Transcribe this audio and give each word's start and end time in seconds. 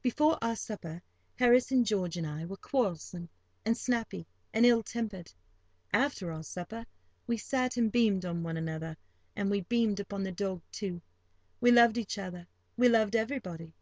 Before 0.00 0.38
our 0.40 0.54
supper, 0.54 1.02
Harris 1.34 1.72
and 1.72 1.84
George 1.84 2.16
and 2.16 2.24
I 2.24 2.44
were 2.44 2.56
quarrelsome 2.56 3.28
and 3.64 3.76
snappy 3.76 4.28
and 4.54 4.64
ill 4.64 4.80
tempered; 4.80 5.32
after 5.92 6.30
our 6.30 6.44
supper, 6.44 6.86
we 7.26 7.36
sat 7.36 7.76
and 7.76 7.90
beamed 7.90 8.24
on 8.24 8.44
one 8.44 8.56
another, 8.56 8.96
and 9.34 9.50
we 9.50 9.62
beamed 9.62 9.98
upon 9.98 10.22
the 10.22 10.30
dog, 10.30 10.62
too. 10.70 11.02
We 11.60 11.72
loved 11.72 11.98
each 11.98 12.16
other, 12.16 12.46
we 12.76 12.88
loved 12.88 13.16
everybody. 13.16 13.74